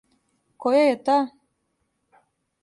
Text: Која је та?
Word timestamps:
Која 0.63 0.79
је 0.79 0.95
та? 1.11 1.19